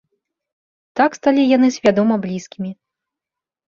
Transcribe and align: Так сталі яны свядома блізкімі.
Так 1.01 1.11
сталі 1.19 1.43
яны 1.55 1.67
свядома 1.77 2.15
блізкімі. 2.27 2.71